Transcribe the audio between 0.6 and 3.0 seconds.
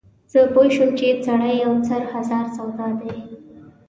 شوم چې سړی یو سر هزار سودا